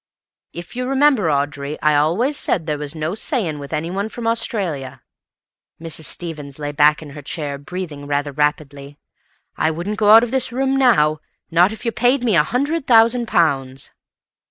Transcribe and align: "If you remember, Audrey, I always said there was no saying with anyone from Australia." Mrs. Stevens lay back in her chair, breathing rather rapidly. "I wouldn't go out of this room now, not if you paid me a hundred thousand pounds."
"If 0.51 0.75
you 0.75 0.87
remember, 0.87 1.29
Audrey, 1.29 1.79
I 1.79 1.95
always 1.95 2.35
said 2.35 2.65
there 2.65 2.79
was 2.79 2.95
no 2.95 3.13
saying 3.13 3.59
with 3.59 3.71
anyone 3.71 4.09
from 4.09 4.25
Australia." 4.25 5.03
Mrs. 5.79 6.05
Stevens 6.05 6.57
lay 6.57 6.71
back 6.71 7.03
in 7.03 7.11
her 7.11 7.21
chair, 7.21 7.59
breathing 7.59 8.07
rather 8.07 8.31
rapidly. 8.31 8.97
"I 9.57 9.69
wouldn't 9.69 9.99
go 9.99 10.09
out 10.09 10.23
of 10.23 10.31
this 10.31 10.51
room 10.51 10.75
now, 10.75 11.19
not 11.51 11.71
if 11.71 11.85
you 11.85 11.91
paid 11.91 12.23
me 12.23 12.35
a 12.35 12.41
hundred 12.41 12.87
thousand 12.87 13.27
pounds." 13.27 13.91